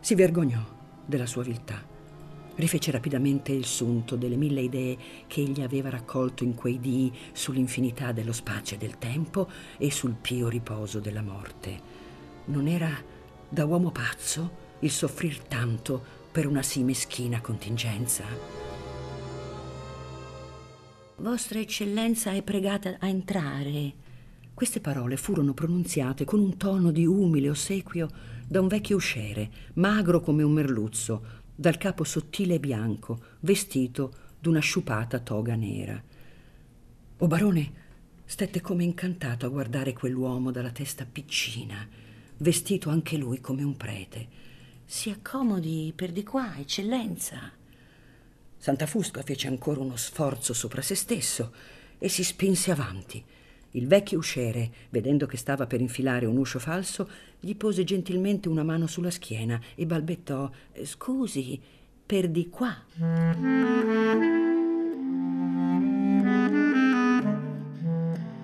Si 0.00 0.16
vergognò 0.16 0.60
della 1.06 1.26
sua 1.26 1.44
viltà. 1.44 1.80
Rifece 2.56 2.90
rapidamente 2.90 3.52
il 3.52 3.64
sunto 3.64 4.16
delle 4.16 4.34
mille 4.34 4.62
idee 4.62 4.98
che 5.28 5.42
egli 5.42 5.60
aveva 5.60 5.88
raccolto 5.88 6.42
in 6.42 6.56
quei 6.56 6.80
dì 6.80 7.12
sull'infinità 7.30 8.10
dello 8.10 8.32
spazio 8.32 8.74
e 8.74 8.80
del 8.80 8.98
tempo 8.98 9.48
e 9.78 9.92
sul 9.92 10.16
pio 10.20 10.48
riposo 10.48 10.98
della 10.98 11.22
morte. 11.22 11.80
Non 12.46 12.66
era 12.66 12.90
da 13.48 13.64
uomo 13.66 13.92
pazzo 13.92 14.50
il 14.80 14.90
soffrir 14.90 15.44
tanto 15.44 16.04
per 16.32 16.48
una 16.48 16.62
sì 16.62 16.82
meschina 16.82 17.40
contingenza? 17.40 18.65
Vostra 21.18 21.58
Eccellenza 21.58 22.32
è 22.32 22.42
pregata 22.42 22.96
a 22.98 23.08
entrare. 23.08 23.94
Queste 24.52 24.80
parole 24.80 25.16
furono 25.16 25.54
pronunziate 25.54 26.24
con 26.26 26.40
un 26.40 26.58
tono 26.58 26.90
di 26.90 27.06
umile 27.06 27.48
ossequio 27.48 28.10
da 28.46 28.60
un 28.60 28.68
vecchio 28.68 28.96
usciere, 28.96 29.50
magro 29.76 30.20
come 30.20 30.42
un 30.42 30.52
merluzzo, 30.52 31.42
dal 31.54 31.78
capo 31.78 32.04
sottile 32.04 32.56
e 32.56 32.60
bianco, 32.60 33.18
vestito 33.40 34.12
d'una 34.38 34.60
sciupata 34.60 35.18
toga 35.20 35.54
nera. 35.54 36.00
O 37.16 37.26
barone 37.26 37.72
stette 38.26 38.60
come 38.60 38.84
incantato 38.84 39.46
a 39.46 39.50
guardare 39.50 39.94
quell'uomo 39.94 40.50
dalla 40.50 40.70
testa 40.70 41.06
piccina, 41.10 41.88
vestito 42.36 42.90
anche 42.90 43.16
lui 43.16 43.40
come 43.40 43.62
un 43.62 43.74
prete. 43.74 44.28
Si 44.84 45.08
accomodi 45.08 45.94
per 45.96 46.12
di 46.12 46.22
qua, 46.22 46.58
eccellenza. 46.58 47.55
Santa 48.58 48.86
Fusca 48.86 49.22
fece 49.22 49.48
ancora 49.48 49.80
uno 49.80 49.96
sforzo 49.96 50.52
sopra 50.52 50.82
se 50.82 50.94
stesso 50.94 51.52
e 51.98 52.08
si 52.08 52.24
spinse 52.24 52.70
avanti. 52.70 53.24
Il 53.72 53.86
vecchio 53.86 54.18
usciere, 54.18 54.70
vedendo 54.90 55.26
che 55.26 55.36
stava 55.36 55.66
per 55.66 55.80
infilare 55.80 56.24
un 56.24 56.38
uscio 56.38 56.58
falso, 56.58 57.08
gli 57.38 57.54
pose 57.56 57.84
gentilmente 57.84 58.48
una 58.48 58.62
mano 58.62 58.86
sulla 58.86 59.10
schiena 59.10 59.60
e 59.74 59.84
balbettò 59.84 60.50
Scusi, 60.82 61.60
per 62.06 62.28
di 62.28 62.48
qua. 62.48 62.74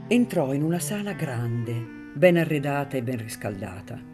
Entrò 0.08 0.52
in 0.52 0.62
una 0.62 0.78
sala 0.78 1.14
grande, 1.14 2.10
ben 2.14 2.36
arredata 2.36 2.98
e 2.98 3.02
ben 3.02 3.16
riscaldata. 3.16 4.11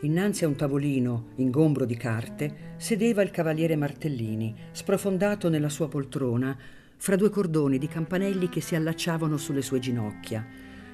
Innanzi 0.00 0.44
a 0.44 0.48
un 0.48 0.56
tavolino 0.56 1.28
ingombro 1.36 1.86
di 1.86 1.96
carte 1.96 2.74
sedeva 2.76 3.22
il 3.22 3.30
cavaliere 3.30 3.76
Martellini, 3.76 4.54
sprofondato 4.72 5.48
nella 5.48 5.70
sua 5.70 5.88
poltrona, 5.88 6.56
fra 6.98 7.16
due 7.16 7.30
cordoni 7.30 7.78
di 7.78 7.88
campanelli 7.88 8.50
che 8.50 8.60
si 8.60 8.74
allacciavano 8.74 9.38
sulle 9.38 9.62
sue 9.62 9.78
ginocchia. 9.78 10.46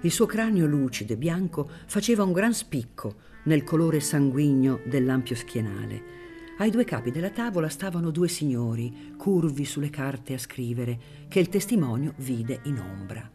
Il 0.02 0.10
suo 0.10 0.26
cranio 0.26 0.66
lucido 0.66 1.14
e 1.14 1.16
bianco 1.16 1.68
faceva 1.86 2.22
un 2.22 2.32
gran 2.32 2.54
spicco 2.54 3.30
nel 3.44 3.64
colore 3.64 3.98
sanguigno 3.98 4.80
dell'ampio 4.86 5.34
schienale. 5.34 6.20
Ai 6.58 6.70
due 6.70 6.84
capi 6.84 7.10
della 7.10 7.30
tavola 7.30 7.68
stavano 7.68 8.10
due 8.10 8.28
signori, 8.28 9.14
curvi 9.16 9.64
sulle 9.64 9.90
carte 9.90 10.34
a 10.34 10.38
scrivere, 10.38 10.98
che 11.26 11.40
il 11.40 11.48
testimonio 11.48 12.14
vide 12.18 12.60
in 12.64 12.78
ombra. 12.78 13.28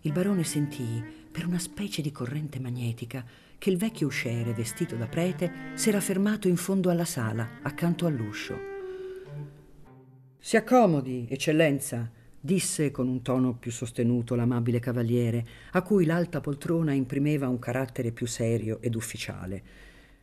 Il 0.00 0.12
barone 0.12 0.42
sentì, 0.42 1.02
per 1.30 1.46
una 1.46 1.58
specie 1.58 2.02
di 2.02 2.10
corrente 2.10 2.58
magnetica, 2.58 3.24
che 3.58 3.70
il 3.70 3.76
vecchio 3.76 4.06
usciere, 4.06 4.52
vestito 4.52 4.94
da 4.94 5.06
prete, 5.06 5.52
s'era 5.74 6.00
fermato 6.00 6.48
in 6.48 6.56
fondo 6.56 6.90
alla 6.90 7.04
sala, 7.04 7.58
accanto 7.62 8.06
all'uscio. 8.06 8.56
Si 10.38 10.56
accomodi, 10.56 11.26
eccellenza, 11.28 12.10
disse 12.40 12.92
con 12.92 13.08
un 13.08 13.20
tono 13.20 13.54
più 13.54 13.72
sostenuto 13.72 14.36
l'amabile 14.36 14.78
cavaliere, 14.78 15.44
a 15.72 15.82
cui 15.82 16.06
l'alta 16.06 16.40
poltrona 16.40 16.92
imprimeva 16.92 17.48
un 17.48 17.58
carattere 17.58 18.12
più 18.12 18.26
serio 18.26 18.80
ed 18.80 18.94
ufficiale. 18.94 19.62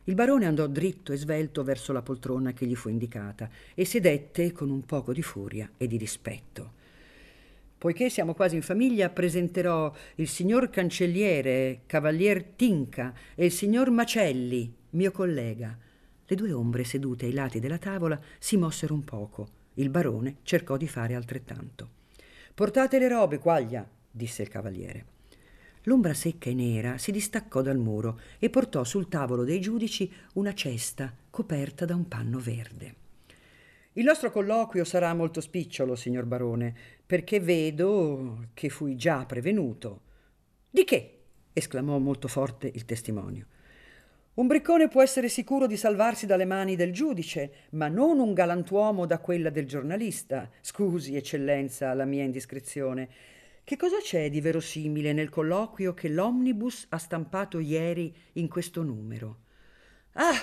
Il 0.04 0.14
barone 0.14 0.46
andò 0.46 0.66
dritto 0.66 1.12
e 1.12 1.16
svelto 1.16 1.62
verso 1.62 1.92
la 1.92 2.00
poltrona 2.00 2.52
che 2.52 2.64
gli 2.64 2.74
fu 2.74 2.88
indicata 2.88 3.50
e 3.74 3.84
sedette 3.84 4.52
con 4.52 4.70
un 4.70 4.84
poco 4.86 5.12
di 5.12 5.22
furia 5.22 5.70
e 5.76 5.86
di 5.86 5.96
rispetto. 5.96 6.84
Poiché 7.78 8.08
siamo 8.08 8.34
quasi 8.34 8.54
in 8.56 8.62
famiglia, 8.62 9.10
presenterò 9.10 9.92
il 10.16 10.28
signor 10.28 10.70
cancelliere, 10.70 11.82
cavalier 11.86 12.42
Tinca, 12.42 13.12
e 13.34 13.44
il 13.44 13.52
signor 13.52 13.90
Macelli, 13.90 14.74
mio 14.90 15.10
collega. 15.10 15.76
Le 16.24 16.36
due 16.36 16.52
ombre 16.52 16.84
sedute 16.84 17.26
ai 17.26 17.32
lati 17.32 17.60
della 17.60 17.78
tavola 17.78 18.18
si 18.38 18.56
mossero 18.56 18.94
un 18.94 19.04
poco. 19.04 19.48
Il 19.74 19.90
barone 19.90 20.36
cercò 20.42 20.78
di 20.78 20.88
fare 20.88 21.14
altrettanto. 21.14 21.90
Portate 22.54 22.98
le 22.98 23.08
robe, 23.08 23.38
quaglia, 23.38 23.86
disse 24.10 24.40
il 24.40 24.48
cavaliere. 24.48 25.04
L'ombra 25.82 26.14
secca 26.14 26.48
e 26.48 26.54
nera 26.54 26.96
si 26.96 27.12
distaccò 27.12 27.60
dal 27.60 27.78
muro 27.78 28.18
e 28.38 28.48
portò 28.48 28.82
sul 28.84 29.08
tavolo 29.08 29.44
dei 29.44 29.60
giudici 29.60 30.10
una 30.32 30.54
cesta 30.54 31.14
coperta 31.30 31.84
da 31.84 31.94
un 31.94 32.08
panno 32.08 32.38
verde. 32.38 33.04
Il 33.98 34.04
nostro 34.04 34.30
colloquio 34.30 34.84
sarà 34.84 35.14
molto 35.14 35.40
spicciolo, 35.40 35.94
signor 35.94 36.26
barone, 36.26 36.74
perché 37.06 37.40
vedo 37.40 38.48
che 38.52 38.68
fui 38.68 38.94
già 38.94 39.24
prevenuto. 39.24 40.00
Di 40.68 40.84
che? 40.84 41.12
esclamò 41.54 41.96
molto 41.96 42.28
forte 42.28 42.70
il 42.74 42.84
testimonio. 42.84 43.46
Un 44.34 44.48
briccone 44.48 44.88
può 44.88 45.02
essere 45.02 45.30
sicuro 45.30 45.66
di 45.66 45.78
salvarsi 45.78 46.26
dalle 46.26 46.44
mani 46.44 46.76
del 46.76 46.92
giudice, 46.92 47.68
ma 47.70 47.88
non 47.88 48.18
un 48.18 48.34
galantuomo 48.34 49.06
da 49.06 49.18
quella 49.18 49.48
del 49.48 49.66
giornalista. 49.66 50.50
Scusi, 50.60 51.16
eccellenza, 51.16 51.94
la 51.94 52.04
mia 52.04 52.24
indiscrezione. 52.24 53.08
Che 53.64 53.76
cosa 53.78 53.96
c'è 54.02 54.28
di 54.28 54.42
verosimile 54.42 55.14
nel 55.14 55.30
colloquio 55.30 55.94
che 55.94 56.10
l'omnibus 56.10 56.84
ha 56.90 56.98
stampato 56.98 57.60
ieri 57.60 58.14
in 58.34 58.48
questo 58.48 58.82
numero? 58.82 59.38
Ah! 60.12 60.36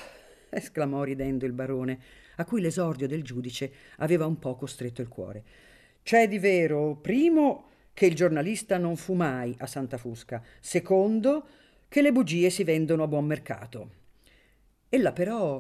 esclamò 0.50 1.04
ridendo 1.04 1.46
il 1.46 1.54
barone 1.54 2.00
a 2.38 2.46
cui 2.46 2.62
l'esordio 2.62 3.08
del 3.08 3.24
giudice 3.24 3.72
aveva 3.98 4.26
un 4.26 4.40
po' 4.40 4.56
costretto 4.56 5.02
il 5.02 5.08
cuore. 5.08 5.44
C'è 6.04 6.28
di 6.28 6.40
vero, 6.40 6.96
primo, 6.96 7.70
che 7.94 8.08
il 8.08 8.16
giornalista 8.16 8.78
non 8.78 8.98
fu 8.98 9.14
mai 9.14 9.56
a 9.60 9.68
Santa 9.68 9.98
Fusca, 9.98 10.44
secondo, 10.60 11.48
che 11.88 12.02
le 12.02 12.12
bugie 12.12 12.50
si 12.50 12.64
vendono 12.64 13.04
a 13.04 13.08
buon 13.08 13.26
mercato. 13.26 13.92
Ella 14.90 15.14
però 15.14 15.56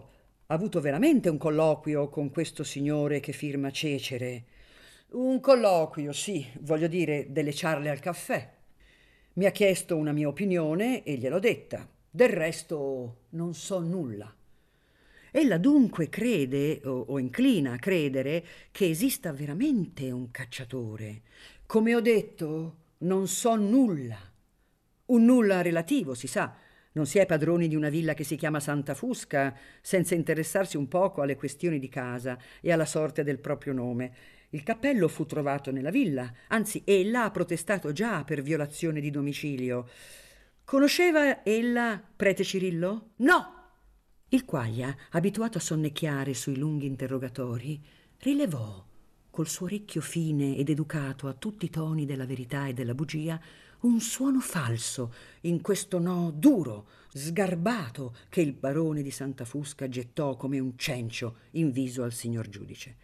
ha 0.45 0.53
avuto 0.53 0.81
veramente 0.81 1.29
un 1.29 1.37
colloquio 1.37 2.09
con 2.09 2.31
questo 2.31 2.63
signore 2.63 3.19
che 3.19 3.31
firma 3.31 3.71
Cecere. 3.71 4.45
Un 5.11 5.39
colloquio, 5.39 6.11
sì, 6.11 6.45
voglio 6.61 6.87
dire, 6.87 7.27
delle 7.29 7.53
ciarle 7.53 7.89
al 7.89 7.99
caffè. 7.99 8.51
Mi 9.33 9.45
ha 9.45 9.51
chiesto 9.51 9.95
una 9.95 10.11
mia 10.11 10.27
opinione 10.27 11.03
e 11.03 11.15
gliel'ho 11.15 11.39
detta. 11.39 11.87
Del 12.09 12.29
resto 12.29 13.25
non 13.29 13.53
so 13.53 13.79
nulla. 13.79 14.35
Ella 15.35 15.57
dunque 15.57 16.09
crede 16.09 16.79
o, 16.83 17.05
o 17.07 17.17
inclina 17.17 17.73
a 17.73 17.79
credere 17.79 18.45
che 18.69 18.87
esista 18.87 19.33
veramente 19.33 20.11
un 20.11 20.29
cacciatore. 20.29 21.23
Come 21.65 21.95
ho 21.95 22.01
detto, 22.01 22.75
non 22.99 23.27
so 23.27 23.55
nulla. 23.55 24.19
Un 25.05 25.25
nulla 25.25 25.63
relativo, 25.63 26.13
si 26.13 26.27
sa. 26.27 26.55
Non 26.91 27.07
si 27.07 27.17
è 27.17 27.25
padroni 27.25 27.67
di 27.67 27.75
una 27.75 27.89
villa 27.89 28.13
che 28.13 28.23
si 28.23 28.35
chiama 28.35 28.59
Santa 28.59 28.93
Fusca 28.93 29.57
senza 29.81 30.13
interessarsi 30.13 30.77
un 30.77 30.87
poco 30.87 31.23
alle 31.23 31.35
questioni 31.35 31.79
di 31.79 31.89
casa 31.89 32.37
e 32.61 32.71
alla 32.71 32.85
sorte 32.85 33.23
del 33.23 33.39
proprio 33.39 33.73
nome. 33.73 34.13
Il 34.49 34.61
cappello 34.61 35.07
fu 35.07 35.25
trovato 35.25 35.71
nella 35.71 35.89
villa, 35.89 36.31
anzi 36.49 36.83
ella 36.85 37.23
ha 37.23 37.31
protestato 37.31 37.91
già 37.91 38.23
per 38.23 38.43
violazione 38.43 39.01
di 39.01 39.09
domicilio. 39.09 39.89
Conosceva 40.63 41.43
ella 41.43 41.99
prete 42.15 42.43
Cirillo? 42.43 43.13
No! 43.15 43.61
Il 44.33 44.45
quaglia, 44.45 44.97
abituato 45.11 45.59
a 45.59 45.61
sonnecchiare 45.61 46.33
sui 46.33 46.57
lunghi 46.57 46.87
interrogatori, 46.87 47.79
rilevò, 48.17 48.83
col 49.29 49.47
suo 49.47 49.67
orecchio 49.67 50.01
fine 50.01 50.57
ed 50.57 50.69
educato 50.69 51.27
a 51.27 51.33
tutti 51.33 51.65
i 51.65 51.69
toni 51.69 52.07
della 52.07 52.25
verità 52.25 52.65
e 52.65 52.73
della 52.73 52.95
bugia, 52.95 53.39
un 53.81 53.99
suono 53.99 54.39
falso 54.39 55.13
in 55.41 55.61
questo 55.61 55.99
no 55.99 56.31
duro, 56.35 56.87
sgarbato 57.13 58.15
che 58.29 58.41
il 58.41 58.53
barone 58.53 59.03
di 59.03 59.11
Santa 59.11 59.45
Fusca 59.45 59.87
gettò 59.87 60.35
come 60.35 60.57
un 60.57 60.79
cencio 60.79 61.35
in 61.51 61.69
viso 61.69 62.01
al 62.01 62.11
signor 62.11 62.49
giudice. 62.49 62.95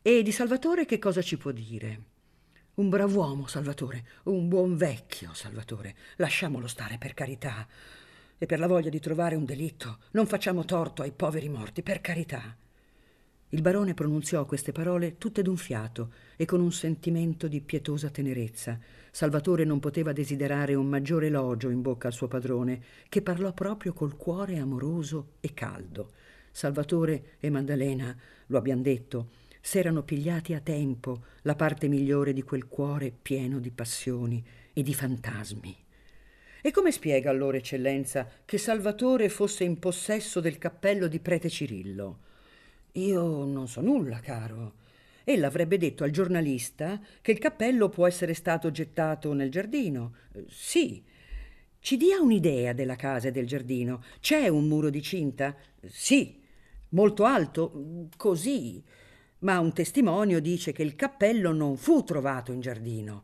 E 0.00 0.22
di 0.22 0.32
Salvatore 0.32 0.86
che 0.86 0.98
cosa 0.98 1.20
ci 1.20 1.36
può 1.36 1.50
dire? 1.50 2.00
Un 2.76 2.88
brav'uomo, 2.88 3.46
Salvatore, 3.46 4.06
un 4.22 4.48
buon 4.48 4.74
vecchio, 4.74 5.34
Salvatore. 5.34 5.94
Lasciamolo 6.16 6.66
stare, 6.66 6.96
per 6.96 7.12
carità 7.12 7.68
e 8.38 8.46
per 8.46 8.58
la 8.58 8.66
voglia 8.66 8.90
di 8.90 9.00
trovare 9.00 9.34
un 9.34 9.44
delitto. 9.44 9.98
Non 10.12 10.26
facciamo 10.26 10.64
torto 10.64 11.02
ai 11.02 11.12
poveri 11.12 11.48
morti, 11.48 11.82
per 11.82 12.00
carità. 12.00 12.56
Il 13.50 13.62
barone 13.62 13.94
pronunziò 13.94 14.44
queste 14.44 14.72
parole 14.72 15.18
tutte 15.18 15.40
d'un 15.40 15.56
fiato 15.56 16.12
e 16.36 16.44
con 16.44 16.60
un 16.60 16.72
sentimento 16.72 17.46
di 17.46 17.60
pietosa 17.60 18.10
tenerezza. 18.10 18.78
Salvatore 19.12 19.64
non 19.64 19.78
poteva 19.78 20.12
desiderare 20.12 20.74
un 20.74 20.86
maggiore 20.86 21.28
elogio 21.28 21.70
in 21.70 21.80
bocca 21.80 22.08
al 22.08 22.12
suo 22.12 22.26
padrone, 22.26 22.82
che 23.08 23.22
parlò 23.22 23.52
proprio 23.52 23.92
col 23.92 24.16
cuore 24.16 24.58
amoroso 24.58 25.34
e 25.40 25.54
caldo. 25.54 26.10
Salvatore 26.50 27.36
e 27.38 27.48
Maddalena, 27.48 28.16
lo 28.46 28.58
abbiamo 28.58 28.82
detto, 28.82 29.30
s'erano 29.60 30.02
pigliati 30.02 30.52
a 30.52 30.60
tempo 30.60 31.24
la 31.42 31.54
parte 31.54 31.86
migliore 31.86 32.32
di 32.32 32.42
quel 32.42 32.66
cuore 32.66 33.10
pieno 33.10 33.60
di 33.60 33.70
passioni 33.70 34.44
e 34.72 34.82
di 34.82 34.92
fantasmi. 34.92 35.85
E 36.66 36.72
come 36.72 36.90
spiega 36.90 37.30
allora, 37.30 37.58
eccellenza, 37.58 38.28
che 38.44 38.58
Salvatore 38.58 39.28
fosse 39.28 39.62
in 39.62 39.78
possesso 39.78 40.40
del 40.40 40.58
cappello 40.58 41.06
di 41.06 41.20
prete 41.20 41.48
Cirillo? 41.48 42.18
Io 42.94 43.44
non 43.44 43.68
so 43.68 43.80
nulla, 43.80 44.18
caro. 44.18 44.72
Ella 45.22 45.46
avrebbe 45.46 45.78
detto 45.78 46.02
al 46.02 46.10
giornalista 46.10 47.00
che 47.22 47.30
il 47.30 47.38
cappello 47.38 47.88
può 47.88 48.04
essere 48.08 48.34
stato 48.34 48.72
gettato 48.72 49.32
nel 49.32 49.48
giardino. 49.48 50.14
Eh, 50.32 50.44
sì. 50.48 51.04
Ci 51.78 51.96
dia 51.96 52.20
un'idea 52.20 52.72
della 52.72 52.96
casa 52.96 53.28
e 53.28 53.30
del 53.30 53.46
giardino. 53.46 54.02
C'è 54.18 54.48
un 54.48 54.66
muro 54.66 54.90
di 54.90 55.02
cinta? 55.02 55.54
Sì. 55.86 56.42
Molto 56.88 57.22
alto? 57.22 58.08
Così. 58.16 58.82
Ma 59.38 59.60
un 59.60 59.72
testimonio 59.72 60.40
dice 60.40 60.72
che 60.72 60.82
il 60.82 60.96
cappello 60.96 61.52
non 61.52 61.76
fu 61.76 62.02
trovato 62.02 62.50
in 62.50 62.58
giardino. 62.58 63.22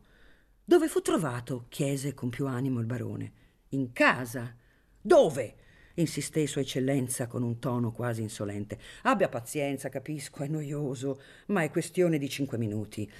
Dove 0.65 0.87
fu 0.87 1.01
trovato? 1.01 1.65
chiese 1.67 2.13
con 2.13 2.29
più 2.29 2.47
animo 2.47 2.79
il 2.79 2.85
barone. 2.85 3.31
In 3.69 3.91
casa. 3.91 4.55
Dove? 5.01 5.55
insisté 5.95 6.47
Sua 6.47 6.61
Eccellenza 6.61 7.27
con 7.27 7.43
un 7.43 7.59
tono 7.59 7.91
quasi 7.91 8.21
insolente. 8.21 8.79
Abbia 9.01 9.27
pazienza, 9.27 9.89
capisco, 9.89 10.41
è 10.41 10.47
noioso, 10.47 11.19
ma 11.47 11.63
è 11.63 11.69
questione 11.69 12.17
di 12.17 12.29
cinque 12.29 12.57
minuti. 12.57 13.11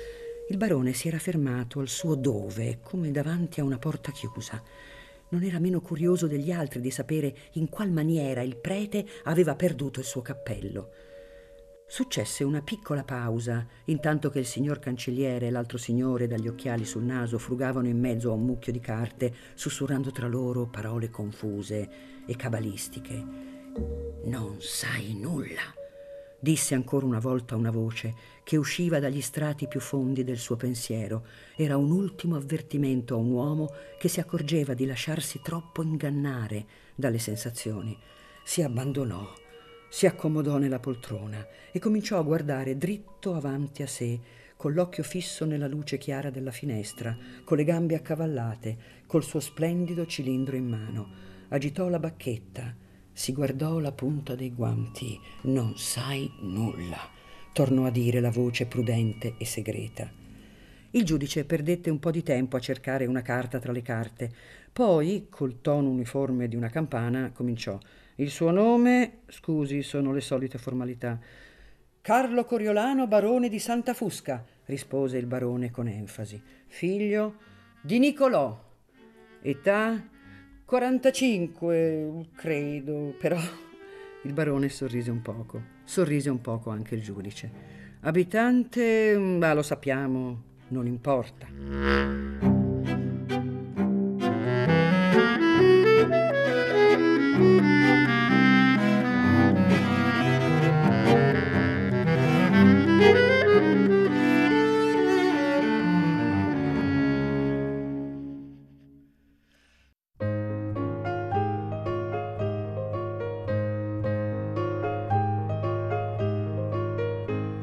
Il 0.48 0.56
barone 0.56 0.94
si 0.94 1.10
era 1.10 1.20
fermato 1.20 1.82
al 1.82 1.90
suo 1.90 2.16
dove, 2.16 2.80
come 2.82 3.12
davanti 3.12 3.60
a 3.60 3.66
una 3.66 3.78
porta 3.78 4.14
chiusa. 4.14 4.64
Non 5.30 5.44
era 5.44 5.60
meno 5.60 5.82
curioso 5.82 6.28
degli 6.28 6.50
altri 6.50 6.80
di 6.80 6.92
sapere 6.92 7.36
in 7.54 7.68
qual 7.68 7.92
maniera 7.92 8.42
il 8.42 8.56
prete 8.56 9.06
aveva 9.24 9.56
perduto 9.56 10.00
il 10.00 10.06
suo 10.06 10.22
cappello. 10.22 10.92
Successe 11.94 12.44
una 12.44 12.64
piccola 12.64 13.04
pausa, 13.04 13.68
intanto 13.86 14.32
che 14.32 14.40
il 14.40 14.48
signor 14.48 14.80
cancelliere 14.80 15.46
e 15.46 15.52
l'altro 15.52 15.78
signore 15.78 16.26
dagli 16.26 16.48
occhiali 16.48 16.86
sul 16.86 17.04
naso 17.04 17.38
frugavano 17.38 17.88
in 17.88 18.00
mezzo 18.00 18.32
a 18.32 18.34
un 18.34 18.44
mucchio 18.44 18.72
di 18.72 18.80
carte, 18.80 19.32
sussurrando 19.54 20.10
tra 20.10 20.26
loro 20.26 20.66
parole 20.66 21.12
confuse 21.12 21.88
e 22.26 22.36
cabalistiche. 22.36 23.24
Non 24.24 24.56
sai 24.60 25.14
nulla, 25.14 25.62
Disse 26.40 26.74
ancora 26.74 27.06
una 27.06 27.20
volta 27.20 27.56
una 27.56 27.70
voce 27.70 28.16
che 28.44 28.58
usciva 28.58 29.00
dagli 29.00 29.22
strati 29.22 29.68
più 29.68 29.80
fondi 29.80 30.24
del 30.24 30.40
suo 30.40 30.56
pensiero. 30.56 31.28
Era 31.56 31.78
un 31.78 31.92
ultimo 31.92 32.38
avvertimento 32.38 33.14
a 33.14 33.18
un 33.18 33.30
uomo 33.30 33.72
che 34.00 34.08
si 34.08 34.20
accorgeva 34.20 34.74
di 34.74 34.88
lasciarsi 34.88 35.42
troppo 35.44 35.84
ingannare 35.84 36.66
dalle 36.96 37.20
sensazioni. 37.20 37.96
Si 38.44 38.64
abbandonò, 38.64 39.32
si 39.94 40.08
accomodò 40.08 40.58
nella 40.58 40.80
poltrona 40.80 41.46
e 41.72 41.78
cominciò 41.78 42.18
a 42.18 42.24
guardare 42.24 42.80
dritto 42.80 43.36
avanti 43.36 43.84
a 43.84 43.88
sé, 43.88 44.20
con 44.58 44.74
l'occhio 44.74 45.04
fisso 45.04 45.46
nella 45.46 45.68
luce 45.68 46.00
chiara 46.00 46.32
della 46.32 46.50
finestra, 46.50 47.16
con 47.44 47.58
le 47.58 47.64
gambe 47.64 47.94
accavallate, 47.94 48.78
col 49.06 49.24
suo 49.24 49.40
splendido 49.40 50.08
cilindro 50.08 50.56
in 50.56 50.68
mano. 50.68 51.10
Agitò 51.50 51.90
la 51.90 52.00
bacchetta 52.00 52.76
si 53.14 53.34
guardò 53.34 53.78
la 53.78 53.92
punta 53.92 54.34
dei 54.34 54.52
guanti. 54.52 55.20
Non 55.44 55.78
sai 55.78 56.28
nulla, 56.40 56.98
tornò 57.54 57.86
a 57.86 57.92
dire 57.92 58.20
la 58.20 58.32
voce 58.32 58.66
prudente 58.66 59.36
e 59.38 59.46
segreta. 59.46 60.12
Il 60.90 61.06
giudice 61.06 61.46
perdette 61.46 61.92
un 61.92 62.00
po' 62.00 62.10
di 62.10 62.24
tempo 62.24 62.58
a 62.58 62.60
cercare 62.60 63.06
una 63.06 63.22
carta 63.22 63.60
tra 63.60 63.72
le 63.72 63.84
carte. 63.84 64.32
Poi, 64.74 65.28
col 65.30 65.62
tono 65.62 65.90
uniforme 65.90 66.48
di 66.48 66.56
una 66.56 66.70
campana, 66.70 67.32
cominciò. 67.32 67.78
Il 68.16 68.30
suo 68.30 68.52
nome, 68.52 69.22
scusi, 69.28 69.82
sono 69.82 70.14
le 70.14 70.22
solite 70.22 70.58
formalità. 70.58 71.20
Carlo 72.02 72.46
Coriolano, 72.46 73.08
barone 73.08 73.50
di 73.50 73.60
Santa 73.60 73.94
Fusca, 73.94 74.46
rispose 74.66 75.18
il 75.18 75.26
barone 75.26 75.72
con 75.72 75.88
enfasi. 75.88 76.42
Figlio 76.68 77.36
di 77.82 77.98
Nicolò. 77.98 78.72
Età 79.42 80.10
45, 80.66 82.28
credo, 82.36 83.16
però 83.20 83.40
il 84.24 84.34
barone 84.34 84.70
sorrise 84.70 85.10
un 85.10 85.22
poco. 85.22 85.62
Sorrise 85.84 86.30
un 86.30 86.42
poco 86.42 86.70
anche 86.70 86.96
il 86.96 87.02
giudice. 87.02 87.52
Abitante, 88.02 89.18
ma 89.18 89.54
lo 89.54 89.62
sappiamo, 89.64 90.42
non 90.68 90.86
importa. 90.86 92.53